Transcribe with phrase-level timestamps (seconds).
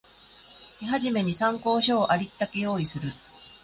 [0.79, 3.13] 手始めに参考書をありったけ用意する